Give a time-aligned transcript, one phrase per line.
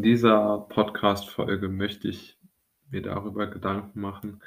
[0.00, 2.38] In dieser Podcast-Folge möchte ich
[2.90, 4.40] mir darüber Gedanken machen,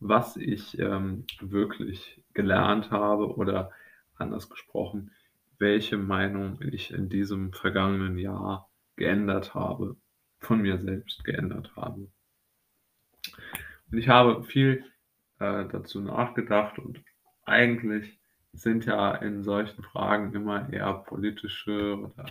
[0.00, 3.70] was ich ähm, wirklich gelernt habe oder
[4.16, 5.12] anders gesprochen,
[5.60, 9.94] welche Meinung ich in diesem vergangenen Jahr geändert habe,
[10.40, 12.08] von mir selbst geändert habe.
[13.92, 14.84] Und ich habe viel
[15.38, 17.00] äh, dazu nachgedacht und
[17.44, 18.18] eigentlich
[18.52, 22.26] sind ja in solchen Fragen immer eher politische oder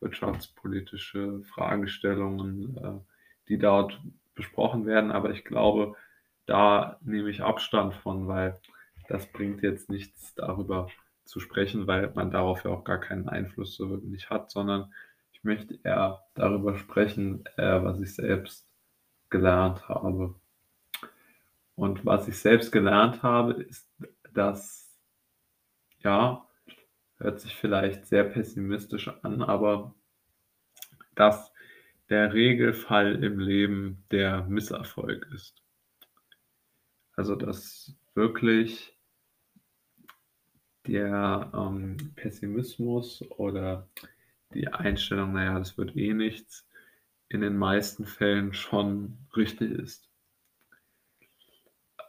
[0.00, 3.00] wirtschaftspolitische Fragestellungen, äh,
[3.48, 4.00] die dort
[4.34, 5.10] besprochen werden.
[5.10, 5.94] Aber ich glaube,
[6.46, 8.58] da nehme ich Abstand von, weil
[9.08, 10.88] das bringt jetzt nichts darüber
[11.24, 14.92] zu sprechen, weil man darauf ja auch gar keinen Einfluss so wirklich hat, sondern
[15.32, 18.66] ich möchte eher darüber sprechen, äh, was ich selbst
[19.30, 20.34] gelernt habe.
[21.74, 23.88] Und was ich selbst gelernt habe, ist,
[24.32, 24.98] dass,
[26.00, 26.47] ja,
[27.18, 29.94] hört sich vielleicht sehr pessimistisch an, aber
[31.14, 31.52] dass
[32.08, 35.62] der Regelfall im Leben der Misserfolg ist.
[37.16, 38.96] Also dass wirklich
[40.86, 43.88] der ähm, Pessimismus oder
[44.54, 46.66] die Einstellung, naja, das wird eh nichts,
[47.28, 50.08] in den meisten Fällen schon richtig ist.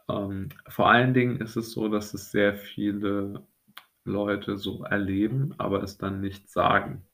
[0.08, 3.46] Ähm, vor allen Dingen ist es so, dass es sehr viele
[4.04, 7.06] Leute so erleben, aber es dann nicht sagen.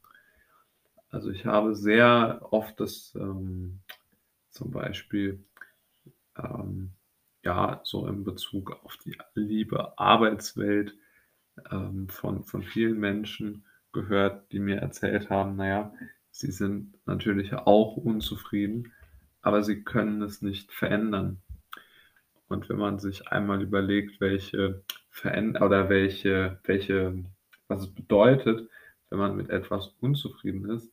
[1.10, 3.80] Also ich habe sehr oft das ähm,
[4.50, 5.44] zum Beispiel
[6.36, 6.92] ähm,
[7.42, 10.94] ja so in Bezug auf die liebe Arbeitswelt
[11.70, 15.92] ähm, von, von vielen Menschen gehört, die mir erzählt haben, naja,
[16.30, 18.92] sie sind natürlich auch unzufrieden,
[19.40, 21.40] aber sie können es nicht verändern.
[22.48, 24.84] Und wenn man sich einmal überlegt, welche
[25.16, 27.24] Veränder oder welche, welche,
[27.68, 28.68] was es bedeutet,
[29.08, 30.92] wenn man mit etwas unzufrieden ist,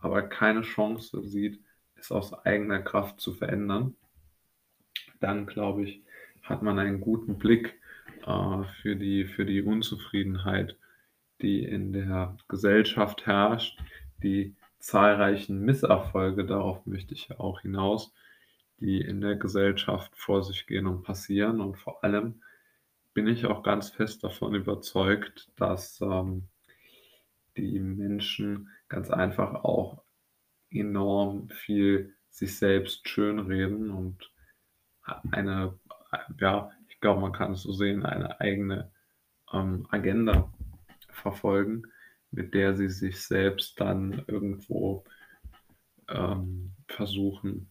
[0.00, 1.58] aber keine Chance sieht,
[1.94, 3.96] es aus eigener Kraft zu verändern,
[5.20, 6.02] dann glaube ich,
[6.42, 7.80] hat man einen guten Blick
[8.26, 10.76] äh, für, die, für die Unzufriedenheit,
[11.40, 13.80] die in der Gesellschaft herrscht,
[14.22, 18.12] die zahlreichen Misserfolge, darauf möchte ich ja auch hinaus,
[18.80, 21.60] die in der Gesellschaft vor sich gehen und passieren.
[21.60, 22.42] Und vor allem
[23.14, 26.48] bin ich auch ganz fest davon überzeugt, dass ähm,
[27.56, 30.02] die Menschen ganz einfach auch
[30.70, 34.32] enorm viel sich selbst schönreden und
[35.30, 35.78] eine,
[36.38, 38.90] ja, ich glaube, man kann es so sehen, eine eigene
[39.52, 40.52] ähm, Agenda
[41.10, 41.82] verfolgen,
[42.30, 45.04] mit der sie sich selbst dann irgendwo
[46.08, 47.70] ähm, versuchen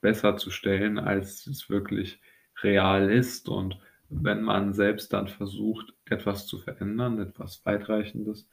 [0.00, 2.20] besser zu stellen, als es wirklich
[2.62, 3.48] real ist.
[3.48, 3.78] Und
[4.14, 8.48] wenn man selbst dann versucht, etwas zu verändern, etwas weitreichendes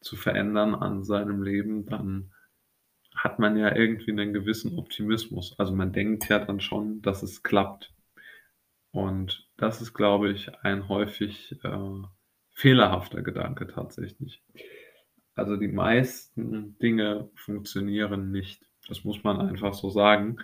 [0.00, 2.32] zu verändern an seinem Leben, dann
[3.14, 5.58] hat man ja irgendwie einen gewissen Optimismus.
[5.58, 7.92] Also man denkt ja dann schon, dass es klappt.
[8.92, 12.02] Und das ist, glaube ich, ein häufig äh,
[12.52, 14.42] fehlerhafter Gedanke tatsächlich.
[15.34, 18.64] Also die meisten Dinge funktionieren nicht.
[18.88, 20.38] Das muss man einfach so sagen.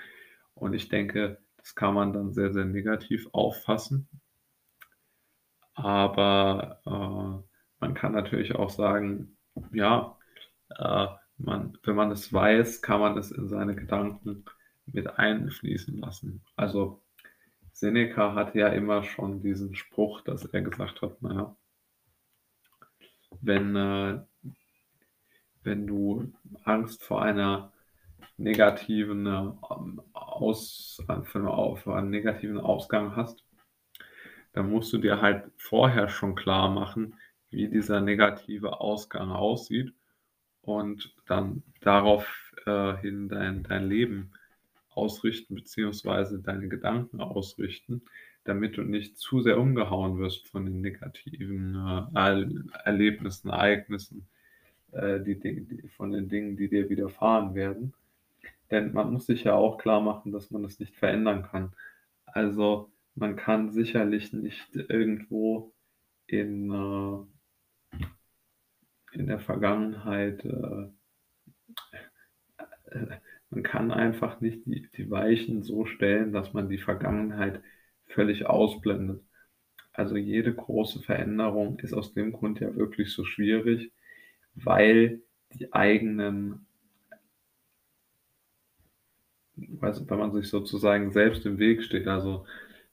[0.54, 4.08] Und ich denke, das kann man dann sehr, sehr negativ auffassen.
[5.76, 7.46] Aber äh,
[7.80, 9.36] man kann natürlich auch sagen,
[9.72, 10.16] ja,
[10.70, 11.06] äh,
[11.38, 14.44] man, wenn man es weiß, kann man es in seine Gedanken
[14.86, 16.42] mit einfließen lassen.
[16.56, 17.02] Also
[17.72, 21.54] Seneca hatte ja immer schon diesen Spruch, dass er gesagt hat, naja,
[23.42, 24.20] wenn, äh,
[25.62, 26.32] wenn du
[26.64, 27.72] Angst vor einer
[28.38, 33.45] negativen ähm, Aus, für einen negativen Ausgang hast,
[34.56, 37.14] dann musst du dir halt vorher schon klar machen,
[37.50, 39.92] wie dieser negative Ausgang aussieht
[40.62, 44.30] und dann daraufhin äh, dein, dein Leben
[44.94, 48.00] ausrichten, beziehungsweise deine Gedanken ausrichten,
[48.44, 51.74] damit du nicht zu sehr umgehauen wirst von den negativen
[52.14, 52.46] äh,
[52.84, 54.26] Erlebnissen, Ereignissen,
[54.92, 57.92] äh, die, die, von den Dingen, die dir widerfahren werden.
[58.70, 61.74] Denn man muss sich ja auch klar machen, dass man das nicht verändern kann.
[62.24, 65.74] Also man kann sicherlich nicht irgendwo
[66.26, 67.98] in, äh,
[69.12, 70.88] in der Vergangenheit, äh,
[72.90, 73.18] äh,
[73.48, 77.62] man kann einfach nicht die, die Weichen so stellen, dass man die Vergangenheit
[78.06, 79.22] völlig ausblendet.
[79.92, 83.92] Also jede große Veränderung ist aus dem Grund ja wirklich so schwierig,
[84.54, 85.22] weil
[85.54, 86.66] die eigenen
[89.80, 92.44] also wenn man sich sozusagen selbst im Weg steht, also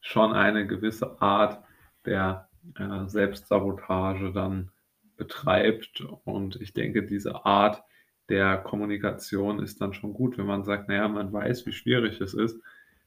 [0.03, 1.63] schon eine gewisse Art
[2.05, 4.69] der äh, Selbstsabotage dann
[5.17, 6.01] betreibt.
[6.25, 7.81] Und ich denke, diese Art
[8.29, 12.33] der Kommunikation ist dann schon gut, wenn man sagt, naja, man weiß, wie schwierig es
[12.33, 12.61] ist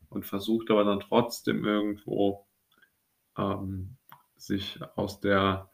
[0.08, 2.46] und versucht aber dann trotzdem irgendwo
[3.36, 3.96] ähm,
[4.36, 5.70] sich aus der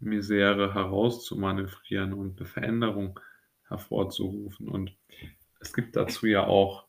[0.00, 3.20] Misere herauszumanövrieren und eine Veränderung
[3.68, 4.68] hervorzurufen.
[4.68, 4.96] Und
[5.60, 6.86] es gibt dazu ja auch,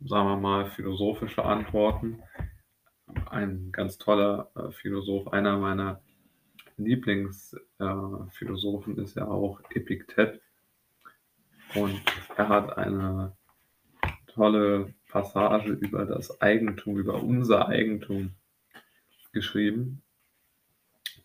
[0.00, 2.22] sagen wir mal, philosophische Antworten.
[3.30, 6.00] Ein ganz toller äh, Philosoph, einer meiner
[6.76, 10.40] Lieblingsphilosophen äh, ist ja auch Epiktet.
[11.74, 12.00] Und
[12.36, 13.36] er hat eine
[14.26, 18.32] tolle Passage über das Eigentum, über unser Eigentum
[19.32, 20.02] geschrieben.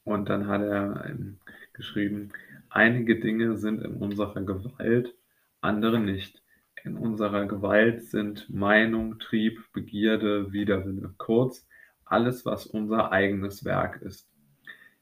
[0.03, 1.39] Und dann hat er ähm,
[1.73, 2.31] geschrieben,
[2.69, 5.15] einige Dinge sind in unserer Gewalt,
[5.61, 6.43] andere nicht.
[6.83, 11.67] In unserer Gewalt sind Meinung, Trieb, Begierde, Widerwille, kurz
[12.05, 14.29] alles, was unser eigenes Werk ist.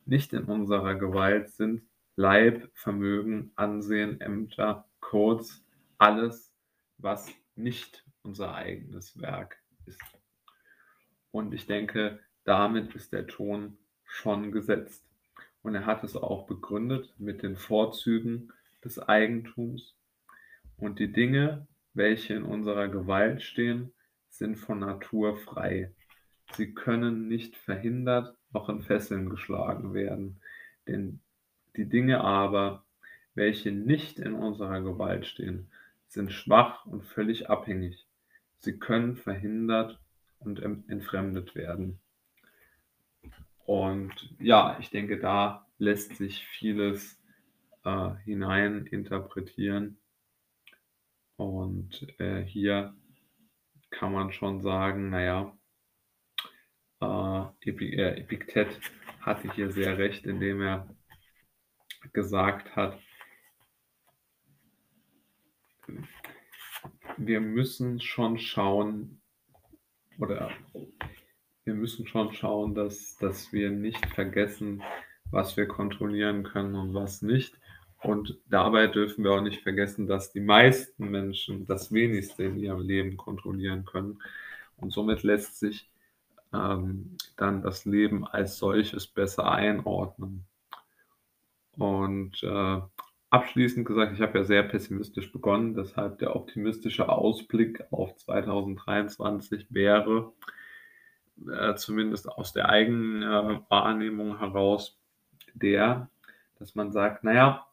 [0.06, 1.84] Nicht in unserer Gewalt sind
[2.16, 5.64] Leib, Vermögen, Ansehen, Ämter, kurz
[5.98, 6.54] alles,
[6.98, 10.02] was nicht unser eigenes Werk ist.
[11.32, 15.04] Und ich denke, damit ist der Ton schon gesetzt.
[15.62, 18.52] Und er hat es auch begründet mit den Vorzügen
[18.84, 19.96] des Eigentums.
[20.78, 23.94] Und die Dinge, welche in unserer Gewalt stehen,
[24.30, 25.92] sind von Natur frei.
[26.52, 30.40] Sie können nicht verhindert noch in Fesseln geschlagen werden.
[30.88, 31.20] Denn
[31.76, 32.86] die Dinge aber,
[33.34, 35.72] welche nicht in unserer Gewalt stehen,
[36.08, 38.06] sind schwach und völlig abhängig.
[38.60, 40.00] Sie können verhindert
[40.40, 42.00] und entfremdet werden.
[43.66, 47.20] Und ja, ich denke, da lässt sich vieles
[47.84, 49.98] äh, hinein interpretieren.
[51.36, 52.94] Und äh, hier
[53.90, 55.58] kann man schon sagen, naja,
[57.04, 58.80] äh, äh, Epiktet
[59.22, 60.88] hatte hier sehr recht, indem er
[62.12, 63.00] gesagt hat,
[67.18, 69.22] wir müssen schon schauen,
[70.20, 70.52] oder
[71.64, 74.84] wir müssen schon schauen, dass, dass wir nicht vergessen,
[75.32, 77.58] was wir kontrollieren können und was nicht.
[78.02, 82.82] Und dabei dürfen wir auch nicht vergessen, dass die meisten Menschen das wenigste in ihrem
[82.82, 84.22] Leben kontrollieren können.
[84.76, 85.90] Und somit lässt sich
[86.54, 90.46] ähm, dann das Leben als solches besser einordnen.
[91.78, 92.82] Und äh,
[93.30, 100.32] abschließend gesagt, ich habe ja sehr pessimistisch begonnen, deshalb der optimistische Ausblick auf 2023 wäre,
[101.52, 105.00] äh, zumindest aus der eigenen äh, Wahrnehmung heraus,
[105.56, 106.10] der,
[106.60, 107.66] dass man sagt, naja,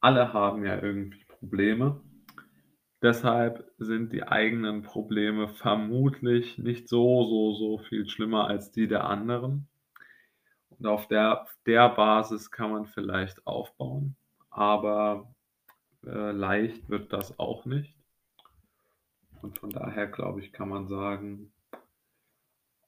[0.00, 2.00] alle haben ja irgendwie Probleme.
[3.02, 9.04] Deshalb sind die eigenen Probleme vermutlich nicht so, so, so viel schlimmer als die der
[9.04, 9.68] anderen.
[10.70, 14.14] Und auf der, der Basis kann man vielleicht aufbauen.
[14.50, 15.34] Aber
[16.06, 17.96] äh, leicht wird das auch nicht.
[19.40, 21.52] Und von daher, glaube ich, kann man sagen,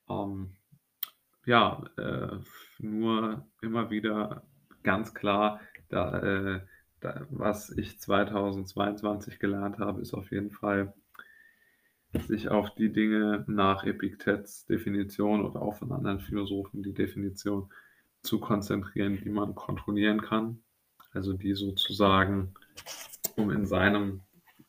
[0.09, 0.55] ähm,
[1.45, 2.39] ja, äh,
[2.79, 4.45] nur immer wieder
[4.85, 6.61] ganz klar, da, äh,
[7.31, 10.95] was ich 2022 gelernt habe, ist auf jeden Fall,
[12.29, 17.71] sich auf die Dinge nach Epiktets Definition oder auch von anderen Philosophen die Definition
[18.23, 20.63] zu konzentrieren, die man kontrollieren kann.
[21.13, 22.55] Also die sozusagen,
[23.37, 24.21] um in seinem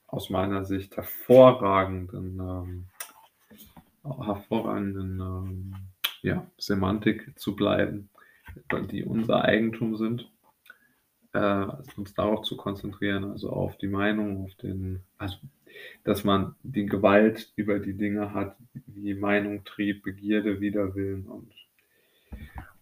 [0.07, 2.87] aus meiner Sicht hervorragenden ähm,
[4.03, 5.75] hervorragenden ähm,
[6.21, 8.09] ja, Semantik zu bleiben,
[8.91, 10.31] die unser Eigentum sind,
[11.35, 15.37] äh, uns darauf zu konzentrieren, also auf die Meinung, auf den, also
[16.03, 18.55] dass man die Gewalt über die Dinge hat,
[18.87, 21.51] wie Meinung, Trieb, Begierde, Widerwillen und,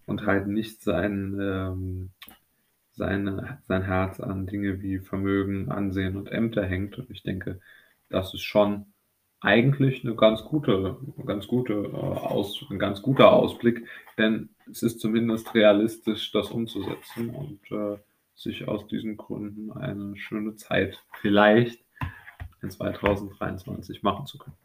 [0.05, 2.09] und halt nicht sein, ähm,
[2.91, 6.99] seine, sein Herz an Dinge wie Vermögen, Ansehen und Ämter hängt.
[6.99, 7.59] Und ich denke,
[8.09, 8.85] das ist schon
[9.41, 14.99] eigentlich eine ganz gute, ganz gute äh, Aus, ein ganz guter Ausblick, denn es ist
[14.99, 17.97] zumindest realistisch, das umzusetzen und äh,
[18.43, 21.83] sich aus diesen Gründen eine schöne Zeit vielleicht
[22.61, 24.55] in 2023 machen zu können.